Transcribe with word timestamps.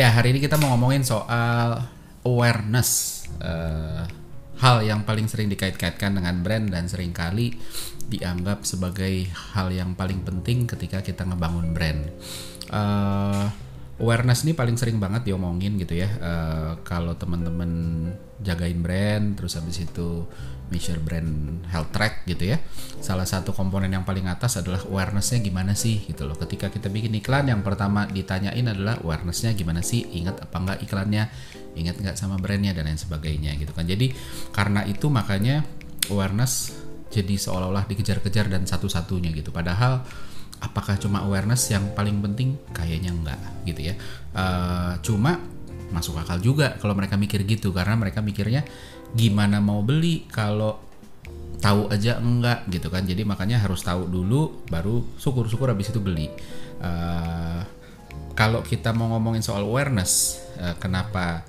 Ya, 0.00 0.08
hari 0.08 0.32
ini 0.32 0.40
kita 0.40 0.56
mau 0.56 0.72
ngomongin 0.72 1.04
soal 1.04 1.76
awareness. 2.24 3.20
Uh, 3.36 4.08
hal 4.56 4.80
yang 4.80 5.04
paling 5.04 5.28
sering 5.28 5.52
dikait-kaitkan 5.52 6.16
dengan 6.16 6.40
brand 6.40 6.72
dan 6.72 6.88
sering 6.88 7.12
kali 7.12 7.52
dianggap 8.08 8.64
sebagai 8.64 9.28
hal 9.52 9.68
yang 9.68 9.92
paling 9.92 10.24
penting 10.24 10.64
ketika 10.64 11.04
kita 11.04 11.28
ngebangun 11.28 11.76
brand. 11.76 12.08
Uh, 12.72 13.52
awareness 14.00 14.48
ini 14.48 14.56
paling 14.56 14.80
sering 14.80 14.96
banget 14.96 15.28
diomongin 15.28 15.76
gitu 15.76 16.00
ya. 16.00 16.08
Uh, 16.18 16.72
kalau 16.82 17.14
teman-teman 17.14 17.70
jagain 18.40 18.80
brand, 18.80 19.36
terus 19.36 19.60
habis 19.60 19.84
itu 19.84 20.24
measure 20.72 21.02
brand 21.02 21.60
health 21.68 21.92
track 21.92 22.24
gitu 22.24 22.56
ya. 22.56 22.58
Salah 23.04 23.28
satu 23.28 23.52
komponen 23.52 23.92
yang 23.92 24.08
paling 24.08 24.24
atas 24.26 24.56
adalah 24.56 24.80
awarenessnya 24.88 25.44
gimana 25.44 25.76
sih 25.76 26.00
gitu 26.08 26.24
loh. 26.24 26.34
Ketika 26.40 26.72
kita 26.72 26.88
bikin 26.88 27.12
iklan, 27.20 27.52
yang 27.52 27.60
pertama 27.60 28.08
ditanyain 28.08 28.64
adalah 28.64 28.96
awarenessnya 29.04 29.52
gimana 29.52 29.84
sih, 29.84 30.08
ingat 30.16 30.40
apa 30.48 30.56
enggak 30.56 30.78
iklannya, 30.80 31.28
ingat 31.76 32.00
nggak 32.00 32.16
sama 32.16 32.40
brandnya 32.40 32.72
dan 32.72 32.88
lain 32.88 32.96
sebagainya 32.96 33.60
gitu 33.60 33.76
kan. 33.76 33.84
Jadi 33.84 34.16
karena 34.56 34.88
itu 34.88 35.12
makanya 35.12 35.60
awareness 36.08 36.72
jadi 37.10 37.34
seolah-olah 37.36 37.84
dikejar-kejar 37.90 38.48
dan 38.48 38.64
satu-satunya 38.64 39.34
gitu. 39.34 39.50
Padahal 39.50 40.06
apakah 40.60 40.96
cuma 41.00 41.24
awareness 41.24 41.68
yang 41.72 41.90
paling 41.96 42.20
penting? 42.20 42.56
Kayaknya 42.76 43.10
enggak 43.12 43.40
gitu 43.64 43.80
ya. 43.92 43.94
Uh, 44.36 44.94
cuma 45.02 45.40
masuk 45.90 46.16
akal 46.22 46.38
juga 46.38 46.78
kalau 46.78 46.94
mereka 46.94 47.18
mikir 47.18 47.42
gitu 47.44 47.74
karena 47.74 47.98
mereka 47.98 48.22
mikirnya 48.22 48.62
gimana 49.10 49.58
mau 49.58 49.82
beli 49.82 50.22
kalau 50.30 50.78
tahu 51.60 51.92
aja 51.92 52.16
enggak 52.22 52.64
gitu 52.72 52.88
kan 52.88 53.04
jadi 53.04 53.26
makanya 53.26 53.60
harus 53.60 53.84
tahu 53.84 54.08
dulu 54.08 54.64
baru 54.70 55.02
syukur-syukur 55.20 55.68
habis 55.68 55.92
itu 55.92 56.00
beli 56.00 56.30
uh, 56.80 57.60
kalau 58.32 58.64
kita 58.64 58.96
mau 58.96 59.12
ngomongin 59.12 59.44
soal 59.44 59.66
awareness 59.68 60.40
uh, 60.56 60.78
kenapa 60.80 61.44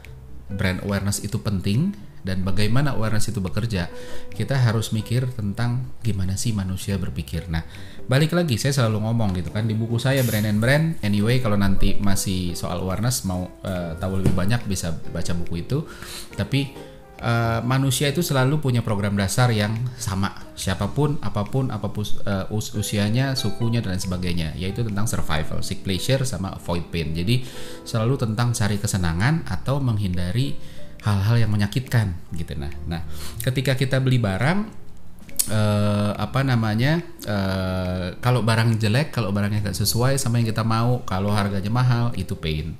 brand 0.52 0.84
awareness 0.84 1.24
itu 1.24 1.40
penting 1.40 1.96
dan 2.22 2.46
bagaimana 2.46 2.94
awareness 2.94 3.30
itu 3.30 3.42
bekerja, 3.42 3.90
kita 4.34 4.58
harus 4.58 4.94
mikir 4.94 5.26
tentang 5.34 5.94
gimana 6.06 6.38
sih 6.38 6.54
manusia 6.54 6.96
berpikir. 7.02 7.50
Nah, 7.50 7.66
balik 8.06 8.38
lagi 8.38 8.62
saya 8.62 8.72
selalu 8.72 9.02
ngomong 9.06 9.34
gitu 9.38 9.50
kan 9.50 9.66
di 9.66 9.74
buku 9.74 9.98
saya 9.98 10.22
Brand 10.22 10.46
and 10.46 10.60
Brand. 10.62 10.86
Anyway, 11.02 11.42
kalau 11.42 11.58
nanti 11.58 11.98
masih 11.98 12.54
soal 12.54 12.82
awareness 12.82 13.26
mau 13.26 13.50
uh, 13.66 13.98
tahu 13.98 14.22
lebih 14.22 14.34
banyak 14.38 14.62
bisa 14.70 14.94
baca 15.12 15.34
buku 15.34 15.66
itu. 15.66 15.86
Tapi 16.38 16.92
Uh, 17.22 17.62
manusia 17.62 18.10
itu 18.10 18.26
selalu 18.26 18.58
punya 18.58 18.82
program 18.82 19.14
dasar 19.14 19.54
yang 19.54 19.78
sama 19.94 20.34
siapa 20.58 20.90
pun 20.90 21.22
apa 21.22 21.46
pun 21.46 21.70
apa 21.70 21.94
pun 21.94 22.02
uh, 22.26 22.50
us 22.50 22.74
usianya 22.74 23.38
sukunya 23.38 23.78
dan 23.78 24.02
sebagainya 24.02 24.58
yaitu 24.58 24.82
tentang 24.82 25.06
survival 25.06 25.62
seek 25.62 25.86
pleasure 25.86 26.26
sama 26.26 26.58
avoid 26.58 26.90
pain 26.90 27.14
jadi 27.14 27.46
selalu 27.86 28.26
tentang 28.26 28.58
cari 28.58 28.82
kesenangan 28.82 29.46
atau 29.46 29.78
menghindari 29.78 30.58
hal-hal 31.02 31.36
yang 31.42 31.52
menyakitkan 31.52 32.14
gitu. 32.38 32.54
Nah 32.58 32.72
nah 32.86 33.02
ketika 33.42 33.74
kita 33.74 33.98
beli 33.98 34.22
barang 34.22 34.60
uh, 35.50 36.12
apa 36.14 36.46
namanya 36.46 37.02
uh, 37.26 38.18
kalau 38.22 38.46
barang 38.46 38.78
jelek 38.78 39.10
kalau 39.10 39.34
barangnya 39.34 39.66
nggak 39.66 39.78
sesuai 39.78 40.22
sama 40.22 40.38
yang 40.42 40.54
kita 40.54 40.62
mau 40.62 41.02
kalau 41.04 41.34
harganya 41.34 41.72
mahal 41.74 42.14
itu 42.14 42.38
pain. 42.38 42.78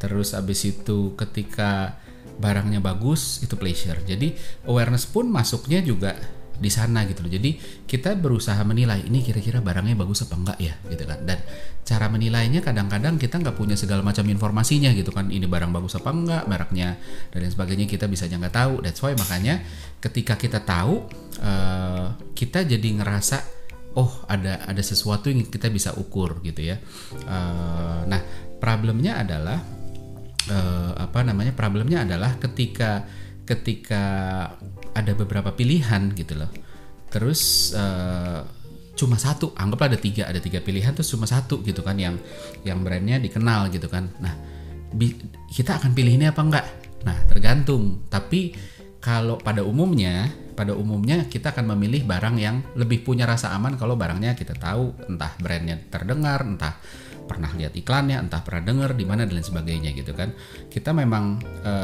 Terus 0.00 0.32
abis 0.32 0.64
itu 0.66 1.14
ketika 1.14 2.00
barangnya 2.40 2.80
bagus 2.80 3.44
itu 3.44 3.54
pleasure. 3.54 4.00
Jadi 4.02 4.32
awareness 4.66 5.04
pun 5.06 5.28
masuknya 5.28 5.84
juga 5.84 6.16
di 6.60 6.68
sana 6.68 7.08
gitu 7.08 7.24
loh. 7.24 7.32
Jadi 7.32 7.56
kita 7.88 8.12
berusaha 8.20 8.60
menilai 8.68 9.08
ini 9.08 9.24
kira-kira 9.24 9.64
barangnya 9.64 9.96
bagus 9.96 10.28
apa 10.28 10.36
enggak 10.36 10.58
ya 10.60 10.76
gitu 10.92 11.08
kan. 11.08 11.24
Dan 11.24 11.40
cara 11.82 12.06
menilainya 12.12 12.60
kadang-kadang 12.60 13.16
kita 13.16 13.40
nggak 13.40 13.56
punya 13.56 13.74
segala 13.74 14.04
macam 14.04 14.28
informasinya 14.28 14.92
gitu 14.92 15.10
kan. 15.10 15.32
Ini 15.32 15.48
barang 15.48 15.72
bagus 15.72 15.96
apa 15.96 16.12
enggak, 16.12 16.44
mereknya 16.44 17.00
dan 17.32 17.38
lain 17.40 17.52
sebagainya 17.56 17.86
kita 17.88 18.04
bisa 18.06 18.28
nggak 18.28 18.54
tahu. 18.54 18.84
That's 18.84 19.00
why 19.00 19.16
makanya 19.16 19.64
ketika 20.04 20.36
kita 20.36 20.60
tahu 20.60 21.08
uh, 21.40 22.06
kita 22.36 22.68
jadi 22.68 22.88
ngerasa 23.00 23.40
oh 23.96 24.22
ada 24.30 24.68
ada 24.68 24.82
sesuatu 24.84 25.32
yang 25.32 25.48
kita 25.48 25.72
bisa 25.72 25.96
ukur 25.96 26.44
gitu 26.44 26.60
ya. 26.60 26.76
Uh, 27.24 28.04
nah 28.04 28.20
problemnya 28.60 29.16
adalah 29.18 29.58
uh, 30.52 30.92
apa 31.00 31.24
namanya 31.24 31.56
problemnya 31.56 32.04
adalah 32.04 32.36
ketika 32.36 33.08
ketika 33.48 34.04
ada 34.94 35.12
beberapa 35.14 35.54
pilihan 35.54 36.14
gitu 36.14 36.38
loh. 36.38 36.50
Terus 37.10 37.72
uh, 37.74 38.46
cuma 38.94 39.16
satu 39.16 39.56
anggaplah 39.56 39.96
ada 39.96 40.00
tiga 40.00 40.28
ada 40.28 40.38
tiga 40.42 40.60
pilihan 40.60 40.92
terus 40.92 41.08
cuma 41.10 41.24
satu 41.24 41.64
gitu 41.64 41.80
kan 41.80 41.96
yang 41.96 42.20
yang 42.62 42.84
brandnya 42.84 43.16
dikenal 43.18 43.72
gitu 43.72 43.88
kan. 43.88 44.12
Nah 44.20 44.34
kita 45.50 45.80
akan 45.80 45.94
pilih 45.94 46.18
ini 46.20 46.26
apa 46.30 46.40
enggak? 46.42 46.66
Nah 47.06 47.16
tergantung. 47.26 48.06
Tapi 48.10 48.54
kalau 49.00 49.40
pada 49.40 49.64
umumnya 49.64 50.28
pada 50.52 50.76
umumnya 50.76 51.24
kita 51.24 51.56
akan 51.56 51.72
memilih 51.72 52.04
barang 52.04 52.36
yang 52.36 52.60
lebih 52.76 53.00
punya 53.00 53.24
rasa 53.24 53.56
aman 53.56 53.80
kalau 53.80 53.96
barangnya 53.96 54.36
kita 54.36 54.52
tahu 54.60 55.08
entah 55.08 55.32
brandnya 55.40 55.80
terdengar 55.88 56.44
entah 56.44 56.76
pernah 57.30 57.46
lihat 57.54 57.78
iklannya, 57.78 58.18
entah 58.18 58.42
pernah 58.42 58.66
dengar 58.66 58.90
di 58.98 59.06
mana 59.06 59.22
dan 59.22 59.38
lain 59.38 59.46
sebagainya 59.46 59.94
gitu 59.94 60.10
kan. 60.10 60.34
Kita 60.66 60.90
memang 60.90 61.38
e, 61.62 61.74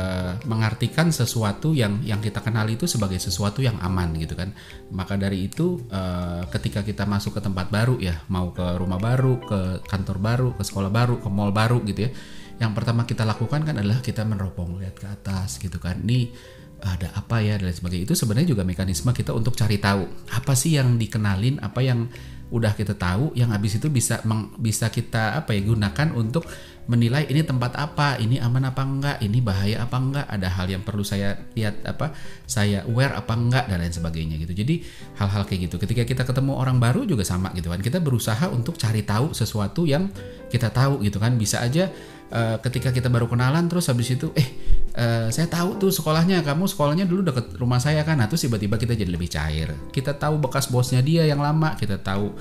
mengartikan 0.51 1.15
sesuatu 1.15 1.71
yang 1.71 2.03
yang 2.03 2.19
kita 2.19 2.43
kenal 2.43 2.67
itu 2.67 2.91
sebagai 2.91 3.23
sesuatu 3.23 3.63
yang 3.63 3.79
aman 3.79 4.19
gitu 4.19 4.35
kan. 4.35 4.51
Maka 4.91 5.15
dari 5.15 5.47
itu 5.47 5.79
e, 5.87 6.03
ketika 6.51 6.83
kita 6.83 7.07
masuk 7.07 7.39
ke 7.39 7.41
tempat 7.47 7.71
baru 7.71 8.03
ya, 8.03 8.27
mau 8.27 8.51
ke 8.51 8.75
rumah 8.75 8.99
baru, 8.99 9.39
ke 9.39 9.87
kantor 9.87 10.19
baru, 10.19 10.49
ke 10.59 10.67
sekolah 10.67 10.91
baru, 10.91 11.23
ke 11.23 11.29
mall 11.31 11.55
baru 11.55 11.79
gitu 11.87 12.11
ya. 12.11 12.13
Yang 12.59 12.73
pertama 12.83 13.07
kita 13.07 13.23
lakukan 13.23 13.63
kan 13.63 13.79
adalah 13.79 14.03
kita 14.03 14.27
meneropong 14.27 14.83
lihat 14.83 14.99
ke 14.99 15.07
atas 15.07 15.63
gitu 15.63 15.79
kan. 15.79 16.03
Ini 16.03 16.35
ada 16.83 17.09
apa 17.17 17.41
ya 17.41 17.57
dan 17.57 17.73
sebagainya. 17.73 18.05
Itu 18.05 18.17
sebenarnya 18.19 18.53
juga 18.53 18.67
mekanisme 18.67 19.15
kita 19.15 19.33
untuk 19.33 19.57
cari 19.57 19.81
tahu 19.81 20.05
apa 20.35 20.53
sih 20.53 20.77
yang 20.77 21.01
dikenalin, 21.01 21.63
apa 21.63 21.81
yang 21.81 22.11
udah 22.47 22.79
kita 22.79 22.95
tahu 22.95 23.35
yang 23.35 23.51
habis 23.51 23.79
itu 23.79 23.91
bisa 23.91 24.23
meng, 24.23 24.55
bisa 24.59 24.87
kita 24.87 25.35
apa 25.35 25.51
ya 25.51 25.67
gunakan 25.67 26.15
untuk 26.15 26.47
menilai 26.87 27.27
ini 27.27 27.43
tempat 27.43 27.75
apa, 27.75 28.15
ini 28.23 28.39
aman 28.39 28.71
apa 28.71 28.83
enggak, 28.87 29.17
ini 29.19 29.43
bahaya 29.43 29.83
apa 29.83 29.99
enggak, 29.99 30.27
ada 30.31 30.47
hal 30.47 30.67
yang 30.71 30.87
perlu 30.87 31.03
saya 31.03 31.35
lihat 31.59 31.83
apa, 31.83 32.15
saya 32.47 32.87
aware 32.87 33.19
apa 33.19 33.35
enggak 33.35 33.67
dan 33.67 33.83
lain 33.83 33.91
sebagainya 33.91 34.39
gitu. 34.39 34.55
Jadi 34.55 34.87
hal-hal 35.19 35.43
kayak 35.51 35.67
gitu. 35.67 35.83
Ketika 35.83 36.07
kita 36.07 36.23
ketemu 36.23 36.55
orang 36.55 36.79
baru 36.79 37.03
juga 37.03 37.27
sama 37.27 37.51
gitu 37.59 37.75
kan. 37.75 37.83
Kita 37.83 37.99
berusaha 37.99 38.47
untuk 38.55 38.79
cari 38.79 39.03
tahu 39.03 39.35
sesuatu 39.35 39.83
yang 39.83 40.07
kita 40.47 40.71
tahu 40.71 41.03
gitu 41.03 41.19
kan. 41.19 41.35
Bisa 41.35 41.59
aja 41.59 41.91
uh, 42.33 42.57
ketika 42.63 42.91
kita 42.91 43.07
baru 43.13 43.31
kenalan 43.31 43.67
terus 43.71 43.87
habis 43.91 44.11
itu 44.11 44.33
eh 44.35 44.49
uh, 44.97 45.29
saya 45.31 45.47
tahu 45.47 45.79
tuh 45.79 45.91
sekolahnya 45.93 46.43
kamu 46.43 46.67
sekolahnya 46.67 47.05
dulu 47.05 47.27
deket 47.27 47.55
rumah 47.61 47.79
saya 47.79 48.03
kan. 48.03 48.19
Nah 48.19 48.27
terus 48.27 48.43
tiba-tiba 48.47 48.81
kita 48.81 48.97
jadi 48.97 49.11
lebih 49.11 49.31
cair. 49.31 49.71
Kita 49.93 50.17
tahu 50.17 50.41
bekas 50.41 50.73
bosnya 50.73 51.05
dia 51.05 51.29
yang 51.29 51.39
lama 51.39 51.77
kita 51.77 52.01
tahu 52.01 52.35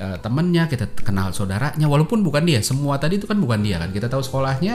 uh, 0.00 0.16
temennya 0.20 0.66
kita 0.66 0.90
kenal 1.00 1.32
saudaranya 1.32 1.86
walaupun 1.86 2.20
bukan 2.20 2.44
dia. 2.44 2.60
Semua 2.60 2.98
tadi 2.98 3.16
itu 3.22 3.26
kan 3.30 3.38
bukan 3.38 3.62
dia 3.62 3.80
kan. 3.80 3.90
Kita 3.94 4.10
tahu 4.10 4.20
sekolahnya 4.20 4.74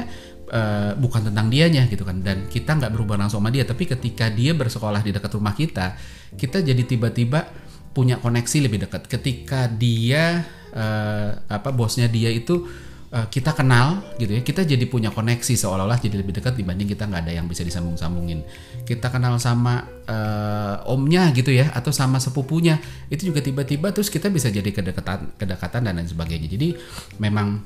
uh, 0.50 0.92
bukan 0.98 1.30
tentang 1.30 1.52
dianya 1.52 1.86
gitu 1.92 2.08
kan. 2.08 2.24
Dan 2.24 2.48
kita 2.50 2.80
nggak 2.80 2.92
berubah 2.96 3.20
langsung 3.20 3.44
sama 3.44 3.52
dia. 3.54 3.68
Tapi 3.68 3.86
ketika 3.86 4.32
dia 4.32 4.56
bersekolah 4.56 5.04
di 5.04 5.12
dekat 5.14 5.32
rumah 5.36 5.54
kita 5.54 5.98
kita 6.36 6.60
jadi 6.64 6.84
tiba-tiba 6.84 7.48
punya 7.96 8.20
koneksi 8.20 8.58
lebih 8.68 8.84
dekat. 8.88 9.08
Ketika 9.08 9.72
dia 9.72 10.44
uh, 10.76 11.30
apa 11.48 11.72
bosnya 11.72 12.12
dia 12.12 12.28
itu 12.28 12.68
Eh, 13.16 13.28
kita 13.32 13.56
kenal 13.56 14.04
gitu 14.20 14.36
ya 14.36 14.44
kita 14.44 14.68
jadi 14.68 14.84
punya 14.92 15.08
koneksi 15.08 15.56
seolah-olah 15.56 16.04
jadi 16.04 16.20
lebih 16.20 16.36
dekat 16.36 16.60
dibanding 16.60 16.84
kita 16.84 17.08
nggak 17.08 17.24
ada 17.24 17.32
yang 17.32 17.48
bisa 17.48 17.64
disambung-sambungin. 17.64 18.44
Kita 18.84 19.08
kenal 19.08 19.40
sama 19.40 19.88
uh, 20.04 20.84
omnya 20.92 21.32
gitu 21.32 21.48
ya 21.56 21.72
atau 21.72 21.96
sama 21.96 22.20
sepupunya. 22.20 22.76
Itu 23.08 23.32
juga 23.32 23.40
tiba-tiba 23.40 23.96
terus 23.96 24.12
kita 24.12 24.28
bisa 24.28 24.52
jadi 24.52 24.68
kedekatan 24.68 25.40
kedekatan 25.40 25.88
dan 25.88 25.96
lain 25.96 26.12
sebagainya. 26.12 26.60
Jadi 26.60 26.76
memang 27.24 27.64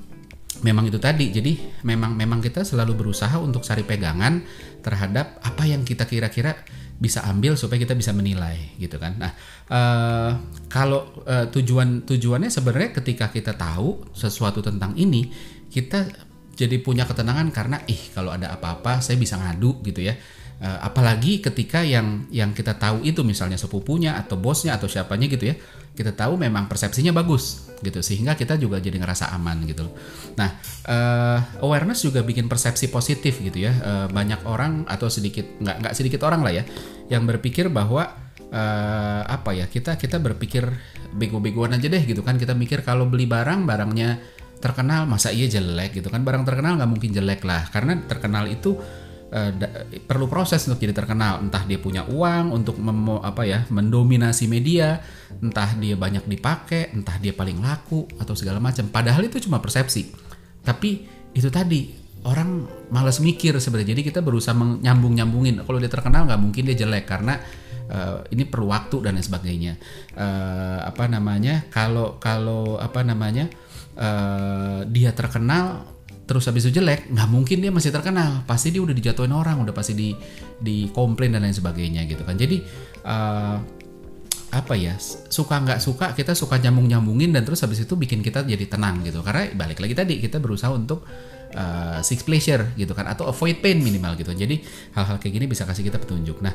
memang 0.61 0.87
itu 0.87 0.99
tadi. 0.99 1.31
Jadi 1.31 1.83
memang 1.87 2.15
memang 2.15 2.39
kita 2.43 2.63
selalu 2.67 2.95
berusaha 2.95 3.35
untuk 3.39 3.63
cari 3.63 3.83
pegangan 3.83 4.43
terhadap 4.79 5.39
apa 5.43 5.63
yang 5.67 5.83
kita 5.83 6.07
kira-kira 6.07 6.55
bisa 6.99 7.23
ambil 7.31 7.55
supaya 7.55 7.79
kita 7.79 7.95
bisa 7.95 8.11
menilai 8.11 8.75
gitu 8.75 8.99
kan. 8.99 9.15
Nah 9.15 9.31
uh, 9.71 10.31
kalau 10.67 11.23
uh, 11.23 11.47
tujuan 11.47 12.03
tujuannya 12.03 12.51
sebenarnya 12.51 12.91
ketika 12.99 13.31
kita 13.31 13.55
tahu 13.55 14.11
sesuatu 14.11 14.59
tentang 14.59 14.99
ini 14.99 15.31
kita 15.71 16.11
jadi 16.59 16.75
punya 16.83 17.07
ketenangan 17.07 17.55
karena 17.55 17.79
ih 17.87 18.11
kalau 18.11 18.35
ada 18.35 18.51
apa-apa 18.51 18.99
saya 18.99 19.15
bisa 19.15 19.39
ngadu 19.39 19.79
gitu 19.87 20.03
ya. 20.03 20.19
Uh, 20.59 20.75
apalagi 20.83 21.39
ketika 21.39 21.87
yang 21.87 22.27
yang 22.35 22.51
kita 22.51 22.75
tahu 22.75 23.07
itu 23.07 23.23
misalnya 23.23 23.55
sepupunya 23.55 24.19
atau 24.19 24.35
bosnya 24.35 24.75
atau 24.75 24.91
siapanya 24.91 25.31
gitu 25.31 25.55
ya 25.55 25.55
kita 25.95 26.15
tahu 26.15 26.39
memang 26.39 26.67
persepsinya 26.67 27.11
bagus 27.11 27.69
gitu. 27.79 27.99
Sehingga 28.03 28.35
kita 28.35 28.55
juga 28.59 28.79
jadi 28.79 28.99
ngerasa 28.99 29.31
aman 29.35 29.63
gitu. 29.67 29.87
Nah 30.35 30.49
uh, 30.87 31.39
awareness 31.63 32.03
juga 32.03 32.23
bikin 32.23 32.47
persepsi 32.51 32.91
positif 32.91 33.39
gitu 33.39 33.57
ya. 33.59 33.73
Uh, 33.79 34.07
banyak 34.11 34.43
orang 34.47 34.85
atau 34.87 35.07
sedikit 35.07 35.45
nggak 35.59 35.85
nggak 35.85 35.93
sedikit 35.95 36.23
orang 36.27 36.41
lah 36.43 36.53
ya 36.53 36.63
yang 37.09 37.25
berpikir 37.25 37.67
bahwa 37.71 38.05
uh, 38.51 39.21
apa 39.25 39.55
ya 39.55 39.65
kita 39.65 39.97
kita 39.97 40.21
berpikir 40.21 40.67
bego-begoan 41.15 41.75
aja 41.75 41.87
deh 41.87 42.03
gitu 42.03 42.21
kan. 42.21 42.37
Kita 42.37 42.53
mikir 42.53 42.85
kalau 42.85 43.09
beli 43.09 43.25
barang 43.25 43.65
barangnya 43.65 44.39
terkenal 44.59 45.07
masa 45.07 45.31
iya 45.31 45.47
jelek 45.47 46.03
gitu 46.03 46.11
kan. 46.11 46.21
Barang 46.27 46.43
terkenal 46.43 46.75
nggak 46.75 46.89
mungkin 46.91 47.11
jelek 47.15 47.47
lah. 47.47 47.67
Karena 47.71 47.95
terkenal 48.05 48.47
itu 48.51 48.75
uh, 49.29 49.51
perlu 50.05 50.25
proses 50.29 50.65
untuk 50.65 50.81
jadi 50.81 50.93
terkenal. 50.93 51.41
Entah 51.41 51.63
dia 51.65 51.77
punya 51.81 52.05
uang 52.05 52.53
untuk 52.53 52.77
memo, 52.77 53.21
apa 53.21 53.45
ya 53.45 53.65
mendominasi 53.69 54.49
media 54.49 55.01
entah 55.39 55.73
dia 55.77 55.93
banyak 55.95 56.25
dipakai 56.25 56.93
entah 56.93 57.15
dia 57.21 57.33
paling 57.33 57.61
laku 57.61 58.05
atau 58.17 58.33
segala 58.33 58.57
macam. 58.57 58.89
Padahal 58.89 59.25
itu 59.25 59.41
cuma 59.41 59.61
persepsi. 59.61 60.11
Tapi 60.65 61.05
itu 61.33 61.49
tadi 61.53 61.93
orang 62.27 62.67
malas 62.91 63.21
mikir 63.23 63.55
sebenarnya. 63.57 63.95
Jadi 63.95 64.01
kita 64.11 64.19
berusaha 64.19 64.53
nyambung 64.57 65.15
nyambungin 65.15 65.63
kalau 65.63 65.79
dia 65.79 65.91
terkenal 65.91 66.27
nggak 66.27 66.41
mungkin 66.41 66.63
dia 66.67 66.75
jelek 66.75 67.05
karena 67.07 67.39
uh, 67.89 68.25
ini 68.33 68.43
perlu 68.43 68.69
waktu 68.69 69.05
dan 69.05 69.15
lain 69.15 69.25
sebagainya. 69.25 69.73
Uh, 70.17 70.83
apa 70.83 71.07
namanya 71.07 71.69
kalau 71.71 72.19
kalau 72.19 72.75
apa 72.75 73.05
namanya 73.05 73.47
uh, 73.95 74.83
dia 74.89 75.15
terkenal 75.15 75.98
terus 76.29 76.45
habis 76.45 76.69
itu 76.69 76.77
jelek 76.77 77.09
nggak 77.09 77.25
mungkin 77.25 77.57
dia 77.57 77.73
masih 77.73 77.89
terkenal. 77.89 78.45
Pasti 78.45 78.69
dia 78.69 78.85
udah 78.85 78.93
dijatuhin 78.93 79.33
orang 79.33 79.65
udah 79.65 79.73
pasti 79.73 79.97
di 79.97 80.13
di 80.61 80.85
komplain 80.93 81.33
dan 81.33 81.41
lain 81.41 81.57
sebagainya 81.57 82.05
gitu 82.05 82.21
kan. 82.21 82.37
Jadi 82.37 82.61
uh, 83.01 83.57
apa 84.49 84.73
ya 84.77 84.93
suka 85.29 85.57
nggak 85.57 85.81
suka 85.81 86.13
kita 86.13 86.37
suka 86.37 86.61
nyambung 86.61 86.85
nyambungin 86.85 87.33
dan 87.33 87.41
terus 87.45 87.65
habis 87.65 87.81
itu 87.81 87.97
bikin 87.97 88.21
kita 88.21 88.45
jadi 88.45 88.61
tenang 88.69 89.01
gitu. 89.01 89.25
Karena 89.25 89.49
balik 89.57 89.81
lagi 89.81 89.97
tadi 89.97 90.21
kita 90.21 90.37
berusaha 90.37 90.69
untuk 90.69 91.01
uh, 91.57 91.97
six 92.05 92.21
pleasure 92.21 92.77
gitu 92.77 92.93
kan 92.93 93.09
atau 93.09 93.25
avoid 93.25 93.57
pain 93.57 93.81
minimal 93.81 94.13
gitu. 94.13 94.29
Jadi 94.29 94.61
hal-hal 94.93 95.17
kayak 95.17 95.33
gini 95.33 95.45
bisa 95.49 95.65
kasih 95.65 95.81
kita 95.81 95.97
petunjuk. 95.97 96.45
Nah 96.45 96.53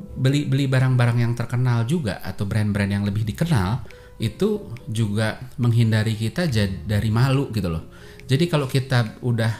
beli 0.00 0.48
beli 0.48 0.64
barang-barang 0.64 1.18
yang 1.20 1.36
terkenal 1.36 1.84
juga 1.84 2.24
atau 2.24 2.48
brand-brand 2.48 2.88
yang 2.88 3.04
lebih 3.04 3.28
dikenal 3.28 3.84
itu 4.20 4.76
juga 4.88 5.40
menghindari 5.56 6.16
kita 6.16 6.48
dari 6.88 7.08
malu 7.12 7.52
gitu 7.52 7.68
loh. 7.68 7.99
Jadi 8.30 8.46
kalau 8.46 8.70
kita 8.70 9.18
udah 9.26 9.52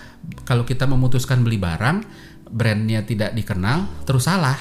kalau 0.46 0.62
kita 0.62 0.87
memutuskan 0.87 1.43
beli 1.43 1.58
barang 1.58 2.06
brandnya 2.46 3.02
tidak 3.02 3.34
dikenal 3.34 4.06
terus 4.06 4.31
salah 4.31 4.55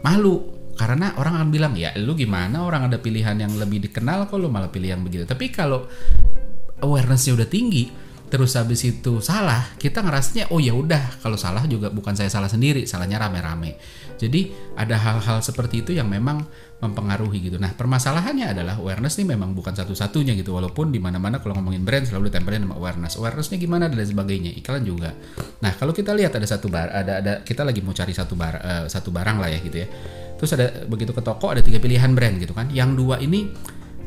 malu 0.00 0.56
karena 0.76 1.12
orang 1.20 1.40
akan 1.40 1.48
bilang 1.52 1.72
ya 1.76 1.92
lu 2.00 2.16
gimana 2.16 2.64
orang 2.64 2.88
ada 2.88 2.96
pilihan 2.96 3.36
yang 3.36 3.52
lebih 3.60 3.88
dikenal 3.88 4.24
kok 4.28 4.40
lu 4.40 4.48
malah 4.48 4.72
pilih 4.72 4.96
yang 4.96 5.04
begitu. 5.04 5.28
Tapi 5.28 5.52
kalau 5.52 5.84
awarenessnya 6.80 7.36
udah 7.36 7.48
tinggi 7.48 8.05
terus 8.26 8.58
habis 8.58 8.82
itu 8.82 9.22
salah 9.22 9.70
kita 9.78 10.02
ngerasanya 10.02 10.50
oh 10.50 10.58
ya 10.58 10.74
udah 10.74 11.22
kalau 11.22 11.38
salah 11.38 11.62
juga 11.70 11.94
bukan 11.94 12.18
saya 12.18 12.26
salah 12.26 12.50
sendiri 12.50 12.82
salahnya 12.84 13.22
rame-rame. 13.22 13.78
Jadi 14.16 14.48
ada 14.74 14.96
hal-hal 14.96 15.44
seperti 15.44 15.84
itu 15.84 15.92
yang 15.92 16.08
memang 16.08 16.40
mempengaruhi 16.80 17.48
gitu. 17.48 17.56
Nah 17.60 17.72
permasalahannya 17.76 18.52
adalah 18.52 18.80
awareness 18.80 19.20
ini 19.20 19.36
memang 19.36 19.52
bukan 19.52 19.76
satu-satunya 19.76 20.34
gitu. 20.36 20.56
Walaupun 20.56 20.90
di 20.90 20.98
mana-mana 20.98 21.38
kalau 21.38 21.56
ngomongin 21.60 21.84
brand 21.84 22.04
selalu 22.04 22.32
ditempelin 22.32 22.64
sama 22.66 22.74
awareness. 22.80 23.14
Awarenessnya 23.20 23.56
gimana 23.60 23.86
dan 23.92 24.00
sebagainya 24.00 24.56
iklan 24.58 24.82
juga. 24.82 25.12
Nah 25.62 25.72
kalau 25.76 25.92
kita 25.92 26.16
lihat 26.16 26.34
ada 26.34 26.48
satu 26.48 26.66
bar 26.72 26.90
ada 26.90 27.22
ada 27.22 27.32
kita 27.44 27.62
lagi 27.62 27.84
mau 27.84 27.92
cari 27.92 28.12
satu 28.16 28.34
bar 28.34 28.54
uh, 28.58 28.84
satu 28.88 29.12
barang 29.12 29.36
lah 29.38 29.48
ya 29.52 29.58
gitu 29.60 29.76
ya. 29.84 29.88
Terus 30.36 30.50
ada 30.52 30.66
begitu 30.84 31.12
ke 31.16 31.22
toko 31.24 31.52
ada 31.52 31.60
tiga 31.60 31.78
pilihan 31.78 32.10
brand 32.12 32.40
gitu 32.40 32.56
kan. 32.56 32.68
Yang 32.72 32.90
dua 32.98 33.16
ini 33.20 33.48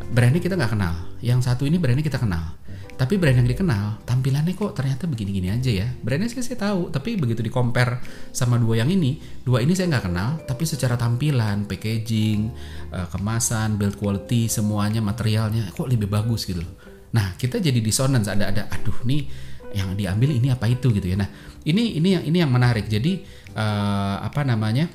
brandnya 0.10 0.42
kita 0.42 0.57
nggak 0.57 0.74
kenal. 0.74 0.94
Yang 1.21 1.39
satu 1.50 1.63
ini 1.69 1.77
brandnya 1.77 2.06
kita 2.06 2.18
kenal 2.21 2.57
tapi 2.99 3.15
brand 3.15 3.39
yang 3.39 3.47
dikenal 3.47 4.03
tampilannya 4.03 4.51
kok 4.59 4.75
ternyata 4.75 5.07
begini-gini 5.07 5.47
aja 5.47 5.71
ya. 5.71 5.87
Brandnya 5.87 6.27
sih 6.27 6.43
saya 6.43 6.59
tahu 6.59 6.91
tapi 6.91 7.15
begitu 7.15 7.39
di 7.39 7.47
compare 7.47 8.03
sama 8.35 8.59
dua 8.59 8.83
yang 8.83 8.91
ini 8.91 9.15
dua 9.47 9.63
ini 9.63 9.71
saya 9.71 9.95
nggak 9.95 10.05
kenal 10.11 10.29
tapi 10.43 10.67
secara 10.67 10.99
tampilan 10.99 11.63
packaging 11.63 12.51
uh, 12.91 13.07
kemasan 13.07 13.79
build 13.79 13.95
quality 13.95 14.51
semuanya 14.51 14.99
materialnya 14.99 15.71
kok 15.71 15.87
lebih 15.87 16.11
bagus 16.11 16.43
gitu 16.43 16.59
nah 17.09 17.33
kita 17.39 17.57
jadi 17.57 17.79
dissonance 17.79 18.27
ada 18.27 18.51
ada 18.51 18.67
aduh 18.69 18.99
nih 19.07 19.25
yang 19.73 19.93
diambil 19.93 20.33
ini 20.33 20.49
apa 20.49 20.65
itu? 20.65 20.89
gitu 20.89 21.05
ya. 21.05 21.17
Nah 21.17 21.29
ini 21.65 21.97
ini 21.97 22.17
yang 22.17 22.23
ini 22.25 22.37
yang 22.41 22.51
menarik. 22.51 22.89
Jadi 22.89 23.21
uh, 23.53 24.17
apa 24.21 24.41
namanya 24.41 24.89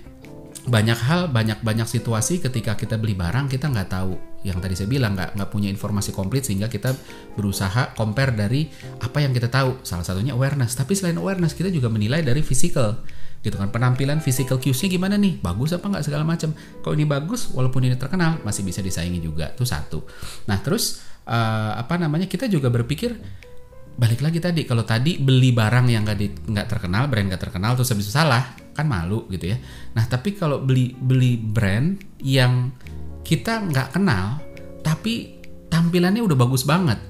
banyak 0.64 0.98
hal 0.98 1.28
banyak 1.28 1.60
banyak 1.60 1.84
situasi 1.84 2.40
ketika 2.40 2.72
kita 2.72 2.96
beli 2.96 3.12
barang 3.12 3.52
kita 3.52 3.68
nggak 3.68 3.90
tahu 3.92 4.16
yang 4.44 4.61
tadi 4.61 4.76
saya 4.76 4.87
bilang 4.93 5.17
nggak 5.17 5.41
nggak 5.41 5.50
punya 5.50 5.73
informasi 5.73 6.12
komplit 6.12 6.44
sehingga 6.44 6.69
kita 6.69 6.93
berusaha 7.32 7.96
compare 7.96 8.37
dari 8.37 8.69
apa 9.00 9.25
yang 9.25 9.32
kita 9.32 9.49
tahu. 9.49 9.81
Salah 9.81 10.05
satunya 10.05 10.37
awareness. 10.37 10.76
Tapi 10.76 10.93
selain 10.93 11.17
awareness 11.17 11.56
kita 11.56 11.73
juga 11.73 11.88
menilai 11.88 12.20
dari 12.20 12.44
physical. 12.44 13.00
Gitu 13.41 13.56
kan 13.56 13.73
penampilan 13.73 14.20
physical 14.20 14.61
cues-nya 14.61 14.93
gimana 14.93 15.17
nih? 15.17 15.41
Bagus 15.41 15.73
apa 15.73 15.88
nggak 15.88 16.05
segala 16.05 16.29
macam. 16.29 16.52
Kalau 16.85 16.94
ini 16.94 17.08
bagus 17.08 17.49
walaupun 17.56 17.88
ini 17.88 17.96
terkenal 17.96 18.44
masih 18.44 18.69
bisa 18.69 18.85
disaingi 18.85 19.25
juga. 19.25 19.49
Itu 19.56 19.64
satu. 19.64 20.05
Nah 20.44 20.61
terus 20.61 21.00
uh, 21.25 21.81
apa 21.81 21.97
namanya 21.97 22.29
kita 22.29 22.44
juga 22.44 22.69
berpikir 22.69 23.17
balik 23.94 24.26
lagi 24.26 24.43
tadi 24.43 24.67
kalau 24.67 24.82
tadi 24.82 25.23
beli 25.23 25.55
barang 25.55 25.87
yang 25.87 26.02
nggak 26.02 26.50
nggak 26.50 26.67
terkenal 26.67 27.06
brand 27.06 27.31
nggak 27.31 27.43
terkenal 27.47 27.79
terus 27.79 27.94
habis 27.94 28.11
itu 28.11 28.12
salah 28.12 28.43
kan 28.75 28.85
malu 28.85 29.25
gitu 29.32 29.55
ya. 29.55 29.56
Nah 29.97 30.05
tapi 30.05 30.35
kalau 30.37 30.61
beli 30.61 30.93
beli 30.93 31.38
brand 31.38 31.97
yang 32.20 32.75
kita 33.25 33.65
nggak 33.73 33.97
kenal 33.97 34.38
tapi 34.85 35.40
tampilannya 35.73 36.21
udah 36.21 36.37
bagus 36.37 36.62
banget. 36.62 37.00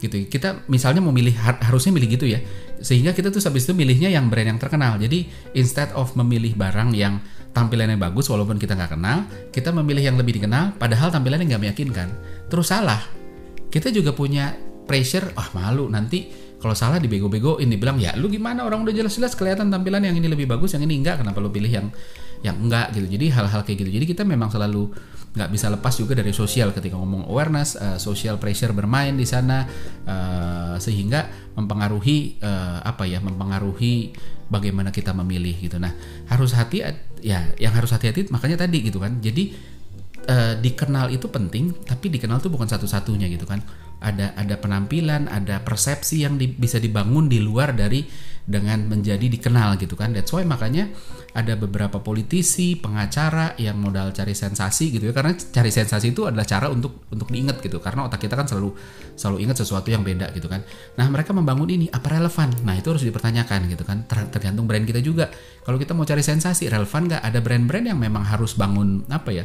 Gitu 0.00 0.30
kita 0.32 0.64
misalnya 0.70 1.04
mau 1.04 1.12
milih 1.12 1.34
harusnya 1.36 1.92
milih 1.92 2.16
gitu 2.16 2.24
ya. 2.30 2.40
Sehingga 2.80 3.12
kita 3.12 3.28
tuh 3.28 3.42
habis 3.44 3.68
itu 3.68 3.76
milihnya 3.76 4.08
yang 4.08 4.32
brand 4.32 4.56
yang 4.56 4.60
terkenal. 4.62 4.96
Jadi 4.96 5.28
instead 5.52 5.92
of 5.92 6.14
memilih 6.16 6.56
barang 6.56 6.96
yang 6.96 7.20
tampilannya 7.50 7.98
bagus 7.98 8.30
walaupun 8.30 8.62
kita 8.62 8.78
nggak 8.78 8.94
kenal 8.94 9.26
kita 9.50 9.74
memilih 9.74 10.06
yang 10.06 10.14
lebih 10.14 10.38
dikenal 10.38 10.78
padahal 10.78 11.10
tampilannya 11.10 11.50
nggak 11.50 11.62
meyakinkan. 11.68 12.08
Terus 12.48 12.70
salah. 12.70 13.02
Kita 13.70 13.90
juga 13.94 14.10
punya 14.10 14.50
pressure 14.86 15.30
ah 15.38 15.46
malu 15.54 15.86
nanti 15.86 16.26
kalau 16.60 16.76
salah 16.76 17.00
dibego-begoin 17.00 17.70
dibilang 17.72 17.96
ya 17.96 18.12
lu 18.20 18.28
gimana? 18.28 18.68
Orang 18.68 18.84
udah 18.84 18.92
jelas-jelas 18.92 19.32
kelihatan 19.32 19.72
tampilan 19.72 20.04
yang 20.04 20.12
ini 20.18 20.28
lebih 20.28 20.44
bagus 20.44 20.76
yang 20.76 20.84
ini 20.84 21.00
enggak. 21.00 21.24
Kenapa 21.24 21.40
lu 21.40 21.48
pilih 21.48 21.72
yang 21.72 21.88
yang 22.40 22.56
enggak 22.56 22.92
gitu. 22.96 23.06
Jadi 23.06 23.26
hal-hal 23.32 23.60
kayak 23.64 23.78
gitu. 23.84 23.90
Jadi 23.92 24.06
kita 24.08 24.22
memang 24.24 24.48
selalu 24.48 24.92
nggak 25.30 25.50
bisa 25.54 25.70
lepas 25.70 25.94
juga 25.94 26.18
dari 26.18 26.34
sosial 26.34 26.74
ketika 26.74 26.98
ngomong 26.98 27.30
awareness 27.30 27.78
uh, 27.78 28.02
social 28.02 28.34
pressure 28.42 28.74
bermain 28.74 29.14
di 29.14 29.22
sana 29.22 29.62
uh, 30.02 30.74
sehingga 30.82 31.30
mempengaruhi 31.54 32.42
uh, 32.42 32.82
apa 32.82 33.06
ya 33.06 33.22
mempengaruhi 33.22 34.10
bagaimana 34.50 34.90
kita 34.90 35.14
memilih 35.14 35.54
gitu. 35.54 35.78
Nah 35.78 35.94
harus 36.26 36.50
hati 36.58 36.82
ya 37.22 37.46
yang 37.62 37.72
harus 37.78 37.94
hati-hati 37.94 38.26
makanya 38.34 38.66
tadi 38.66 38.82
gitu 38.82 38.98
kan. 38.98 39.22
Jadi 39.22 39.54
uh, 40.26 40.58
dikenal 40.58 41.14
itu 41.14 41.30
penting 41.30 41.78
tapi 41.86 42.10
dikenal 42.10 42.42
tuh 42.42 42.50
bukan 42.50 42.66
satu-satunya 42.66 43.30
gitu 43.30 43.46
kan. 43.46 43.62
Ada 44.02 44.34
ada 44.34 44.58
penampilan, 44.58 45.30
ada 45.30 45.62
persepsi 45.62 46.26
yang 46.26 46.40
di, 46.40 46.50
bisa 46.50 46.82
dibangun 46.82 47.30
di 47.30 47.38
luar 47.38 47.70
dari 47.76 48.02
dengan 48.50 48.90
menjadi 48.90 49.30
dikenal 49.30 49.78
gitu 49.78 49.94
kan. 49.94 50.10
That's 50.10 50.34
why 50.34 50.42
makanya 50.42 50.90
ada 51.30 51.54
beberapa 51.54 52.02
politisi, 52.02 52.74
pengacara 52.74 53.54
yang 53.54 53.78
modal 53.78 54.10
cari 54.10 54.34
sensasi 54.34 54.90
gitu 54.90 55.08
ya 55.08 55.14
karena 55.14 55.38
cari 55.38 55.70
sensasi 55.70 56.10
itu 56.10 56.26
adalah 56.26 56.42
cara 56.42 56.66
untuk 56.66 57.06
untuk 57.14 57.30
diingat 57.30 57.62
gitu 57.62 57.78
karena 57.78 58.10
otak 58.10 58.26
kita 58.26 58.34
kan 58.34 58.50
selalu 58.50 58.74
selalu 59.14 59.46
ingat 59.46 59.62
sesuatu 59.62 59.86
yang 59.94 60.02
beda 60.02 60.34
gitu 60.34 60.50
kan. 60.50 60.66
Nah, 60.98 61.06
mereka 61.06 61.30
membangun 61.30 61.70
ini 61.70 61.86
apa 61.94 62.10
relevan? 62.10 62.50
Nah, 62.66 62.74
itu 62.74 62.90
harus 62.90 63.06
dipertanyakan 63.06 63.70
gitu 63.70 63.86
kan. 63.86 64.02
Tergantung 64.10 64.66
brand 64.66 64.82
kita 64.82 64.98
juga. 64.98 65.30
Kalau 65.62 65.78
kita 65.78 65.94
mau 65.94 66.02
cari 66.02 66.24
sensasi, 66.24 66.66
relevan 66.66 67.06
nggak? 67.06 67.22
Ada 67.22 67.38
brand-brand 67.38 67.86
yang 67.86 67.98
memang 68.00 68.26
harus 68.26 68.58
bangun 68.58 69.06
apa 69.06 69.30
ya? 69.30 69.44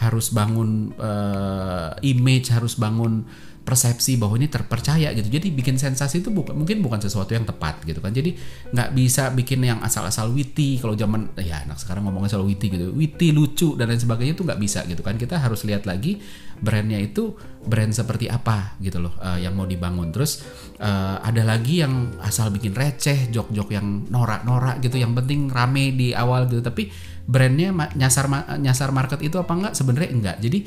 Harus 0.00 0.32
bangun 0.32 0.96
uh, 0.96 1.92
image 2.00 2.48
harus 2.48 2.80
bangun 2.80 3.28
persepsi 3.60 4.16
bahwa 4.16 4.40
ini 4.40 4.48
terpercaya 4.48 5.12
gitu. 5.12 5.28
Jadi 5.28 5.52
bikin 5.52 5.76
sensasi 5.76 6.24
itu 6.24 6.32
bukan 6.32 6.56
mungkin 6.56 6.80
bukan 6.80 6.98
sesuatu 6.98 7.36
yang 7.36 7.44
tepat 7.44 7.84
gitu 7.84 8.00
kan. 8.00 8.10
Jadi 8.10 8.34
nggak 8.72 8.90
bisa 8.96 9.28
bikin 9.30 9.60
yang 9.62 9.78
asal-asal 9.84 10.32
witty 10.32 10.80
kalau 10.80 10.96
zaman 10.96 11.30
ya 11.38 11.62
anak 11.62 11.76
sekarang 11.76 12.08
ngomongnya 12.08 12.34
soal 12.34 12.48
witty 12.48 12.72
gitu. 12.72 12.90
Witty 12.90 13.30
lucu 13.30 13.76
dan 13.76 13.92
lain 13.92 14.00
sebagainya 14.00 14.32
itu 14.34 14.42
nggak 14.42 14.60
bisa 14.60 14.82
gitu 14.88 15.04
kan. 15.04 15.20
Kita 15.20 15.38
harus 15.38 15.62
lihat 15.68 15.84
lagi 15.84 16.18
brandnya 16.60 16.98
itu 16.98 17.36
brand 17.60 17.92
seperti 17.92 18.26
apa 18.32 18.80
gitu 18.80 18.98
loh 19.04 19.14
uh, 19.20 19.36
yang 19.36 19.52
mau 19.52 19.68
dibangun. 19.68 20.08
Terus 20.10 20.40
uh, 20.80 21.20
ada 21.20 21.44
lagi 21.44 21.84
yang 21.84 22.16
asal 22.24 22.48
bikin 22.48 22.72
receh, 22.72 23.28
jok-jok 23.28 23.76
yang 23.76 24.08
norak-norak 24.08 24.80
gitu. 24.80 24.96
Yang 24.96 25.20
penting 25.22 25.52
rame 25.52 25.92
di 25.92 26.16
awal 26.16 26.48
gitu. 26.48 26.64
Tapi 26.64 26.88
brandnya 27.30 27.70
nyasar 27.94 28.26
nyasar 28.58 28.90
market 28.90 29.22
itu 29.22 29.38
apa 29.38 29.52
enggak? 29.54 29.72
Sebenarnya 29.78 30.10
enggak. 30.10 30.36
Jadi 30.42 30.58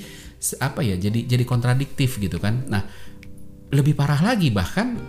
apa 0.59 0.83
ya 0.83 0.99
jadi 0.99 1.23
jadi 1.23 1.43
kontradiktif 1.47 2.19
gitu 2.19 2.35
kan 2.35 2.67
nah 2.67 2.83
lebih 3.71 3.95
parah 3.95 4.19
lagi 4.19 4.51
bahkan 4.51 4.99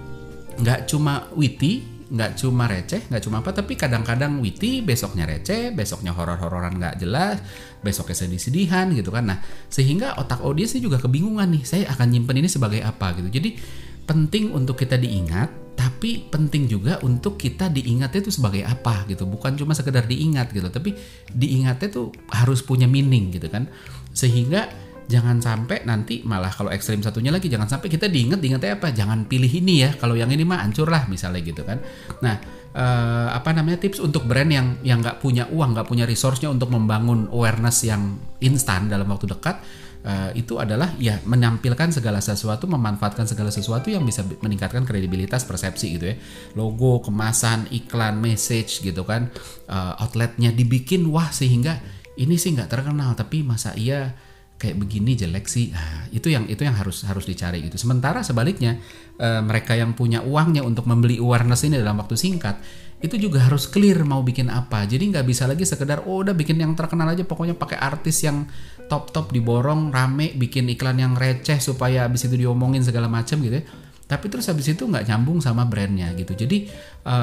nggak 0.62 0.86
cuma 0.86 1.26
witty 1.34 1.82
nggak 2.14 2.38
cuma 2.38 2.70
receh 2.70 3.02
nggak 3.10 3.22
cuma 3.26 3.42
apa 3.42 3.50
tapi 3.50 3.74
kadang-kadang 3.74 4.38
witty 4.38 4.84
besoknya 4.84 5.26
receh 5.26 5.74
besoknya 5.74 6.14
horor-hororan 6.14 6.78
nggak 6.78 7.02
jelas 7.02 7.42
besoknya 7.82 8.14
sedih-sedihan 8.14 8.94
gitu 8.94 9.10
kan 9.10 9.34
nah 9.34 9.38
sehingga 9.66 10.14
otak 10.22 10.38
audiens 10.46 10.78
juga 10.78 11.02
kebingungan 11.02 11.50
nih 11.58 11.62
saya 11.66 11.84
akan 11.90 12.06
nyimpen 12.14 12.38
ini 12.38 12.48
sebagai 12.48 12.84
apa 12.86 13.18
gitu 13.18 13.42
jadi 13.42 13.58
penting 14.06 14.54
untuk 14.54 14.78
kita 14.78 14.94
diingat 14.94 15.63
tapi 15.74 16.26
penting 16.30 16.70
juga 16.70 17.02
untuk 17.02 17.34
kita 17.34 17.66
diingatnya 17.66 18.22
itu 18.22 18.32
sebagai 18.32 18.62
apa 18.62 19.04
gitu. 19.10 19.26
Bukan 19.26 19.58
cuma 19.58 19.74
sekedar 19.74 20.06
diingat 20.06 20.54
gitu 20.54 20.70
tapi 20.70 20.94
diingatnya 21.34 21.88
tuh 21.90 22.14
harus 22.30 22.62
punya 22.62 22.86
meaning 22.86 23.34
gitu 23.34 23.50
kan. 23.50 23.66
Sehingga 24.14 24.70
jangan 25.04 25.36
sampai 25.42 25.84
nanti 25.84 26.24
malah 26.24 26.48
kalau 26.48 26.72
ekstrim 26.72 27.04
satunya 27.04 27.28
lagi 27.28 27.52
jangan 27.52 27.68
sampai 27.68 27.92
kita 27.92 28.08
diinget 28.08 28.38
diingetnya 28.40 28.78
apa? 28.78 28.94
Jangan 28.94 29.26
pilih 29.26 29.50
ini 29.50 29.84
ya 29.84 29.90
kalau 29.98 30.14
yang 30.14 30.30
ini 30.32 30.46
mah 30.46 30.62
hancur 30.62 30.88
lah 30.88 31.10
misalnya 31.10 31.42
gitu 31.42 31.66
kan. 31.66 31.82
Nah 32.22 32.36
eh, 32.74 33.28
apa 33.34 33.50
namanya 33.50 33.82
tips 33.82 33.98
untuk 33.98 34.24
brand 34.30 34.50
yang 34.50 34.78
yang 34.86 35.02
nggak 35.02 35.18
punya 35.18 35.50
uang 35.50 35.74
nggak 35.74 35.88
punya 35.90 36.06
resource-nya 36.06 36.54
untuk 36.54 36.70
membangun 36.70 37.28
awareness 37.34 37.82
yang 37.84 38.18
instan 38.40 38.86
dalam 38.86 39.10
waktu 39.10 39.26
dekat 39.30 39.58
uh, 40.04 40.30
itu 40.36 40.60
adalah 40.60 40.92
ya 41.00 41.18
menampilkan 41.24 41.90
segala 41.90 42.20
sesuatu, 42.20 42.68
memanfaatkan 42.68 43.24
segala 43.24 43.48
sesuatu 43.50 43.88
yang 43.88 44.04
bisa 44.04 44.22
meningkatkan 44.44 44.84
kredibilitas 44.84 45.48
persepsi 45.48 45.96
gitu 45.98 46.12
ya. 46.12 46.16
Logo, 46.54 47.00
kemasan, 47.00 47.72
iklan, 47.72 48.20
message 48.20 48.84
gitu 48.84 49.02
kan, 49.02 49.32
uh, 49.66 49.98
outletnya 49.98 50.52
dibikin 50.52 51.08
wah 51.08 51.32
sehingga 51.32 51.80
ini 52.14 52.38
sih 52.38 52.54
nggak 52.54 52.70
terkenal 52.70 53.18
tapi 53.18 53.42
masa 53.42 53.74
iya 53.74 54.14
kayak 54.54 54.78
begini 54.78 55.18
jelek 55.18 55.44
sih. 55.50 55.74
Nah, 55.74 56.06
itu 56.14 56.30
yang 56.30 56.46
itu 56.46 56.62
yang 56.62 56.78
harus 56.78 57.02
harus 57.04 57.26
dicari 57.26 57.60
gitu. 57.66 57.74
Sementara 57.76 58.22
sebaliknya 58.22 58.78
e, 59.18 59.28
mereka 59.42 59.74
yang 59.74 59.98
punya 59.98 60.22
uangnya 60.22 60.62
untuk 60.62 60.86
membeli 60.86 61.18
awareness 61.18 61.66
ini 61.66 61.76
dalam 61.76 61.98
waktu 61.98 62.14
singkat 62.14 62.62
itu 63.00 63.16
juga 63.20 63.42
harus 63.44 63.66
clear 63.68 64.04
mau 64.06 64.22
bikin 64.22 64.48
apa. 64.48 64.84
Jadi 64.86 65.10
nggak 65.12 65.26
bisa 65.26 65.44
lagi 65.44 65.66
sekedar 65.66 66.06
oh 66.06 66.22
udah 66.24 66.32
bikin 66.32 66.60
yang 66.60 66.72
terkenal 66.72 67.10
aja 67.10 67.26
pokoknya 67.26 67.58
pakai 67.58 67.76
artis 67.76 68.24
yang 68.24 68.48
top 68.86 69.12
top 69.12 69.32
diborong 69.32 69.90
rame 69.92 70.32
bikin 70.36 70.68
iklan 70.72 71.00
yang 71.00 71.12
receh 71.16 71.60
supaya 71.60 72.08
habis 72.08 72.24
itu 72.28 72.36
diomongin 72.38 72.80
segala 72.80 73.10
macam 73.10 73.40
gitu 73.44 73.60
ya. 73.60 73.64
Tapi 74.04 74.28
terus 74.28 74.48
habis 74.52 74.68
itu 74.68 74.84
nggak 74.84 75.08
nyambung 75.08 75.40
sama 75.40 75.64
brandnya 75.64 76.12
gitu. 76.12 76.36
Jadi 76.36 76.68
e, 77.08 77.16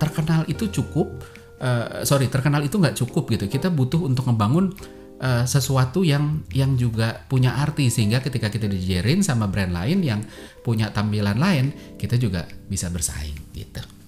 terkenal 0.00 0.48
itu 0.48 0.72
cukup 0.72 1.20
uh, 1.62 2.02
sorry 2.02 2.26
terkenal 2.26 2.60
itu 2.60 2.76
nggak 2.76 2.98
cukup 2.98 3.30
gitu. 3.30 3.46
Kita 3.46 3.70
butuh 3.70 4.02
untuk 4.02 4.26
ngebangun 4.28 4.74
uh, 5.22 5.46
sesuatu 5.46 6.02
yang 6.02 6.42
yang 6.50 6.74
juga 6.74 7.22
punya 7.30 7.56
arti. 7.56 7.88
Sehingga 7.88 8.18
ketika 8.20 8.50
kita 8.50 8.66
dijerin 8.66 9.22
sama 9.22 9.46
brand 9.46 9.70
lain 9.70 10.02
yang 10.02 10.20
punya 10.66 10.90
tampilan 10.90 11.38
lain 11.38 11.96
kita 11.96 12.18
juga 12.18 12.44
bisa 12.66 12.90
bersaing 12.90 13.54
gitu. 13.54 14.01